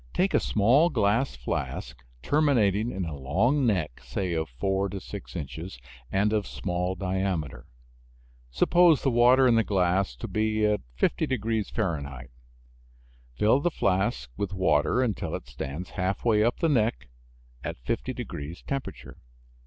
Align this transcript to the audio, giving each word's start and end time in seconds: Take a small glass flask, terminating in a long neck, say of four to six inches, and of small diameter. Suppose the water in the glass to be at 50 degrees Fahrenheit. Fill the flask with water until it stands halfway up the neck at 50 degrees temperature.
Take 0.15 0.33
a 0.33 0.39
small 0.39 0.89
glass 0.89 1.35
flask, 1.35 2.03
terminating 2.23 2.89
in 2.91 3.05
a 3.05 3.15
long 3.15 3.67
neck, 3.67 4.01
say 4.03 4.33
of 4.33 4.49
four 4.49 4.89
to 4.89 4.99
six 4.99 5.35
inches, 5.35 5.77
and 6.11 6.33
of 6.33 6.47
small 6.47 6.95
diameter. 6.95 7.67
Suppose 8.49 9.03
the 9.03 9.11
water 9.11 9.47
in 9.47 9.53
the 9.53 9.63
glass 9.63 10.15
to 10.15 10.27
be 10.27 10.65
at 10.65 10.81
50 10.95 11.27
degrees 11.27 11.69
Fahrenheit. 11.69 12.31
Fill 13.35 13.59
the 13.59 13.69
flask 13.69 14.27
with 14.37 14.53
water 14.55 15.03
until 15.03 15.35
it 15.35 15.45
stands 15.45 15.91
halfway 15.91 16.43
up 16.43 16.61
the 16.61 16.67
neck 16.69 17.09
at 17.63 17.77
50 17.77 18.11
degrees 18.11 18.63
temperature. 18.65 19.17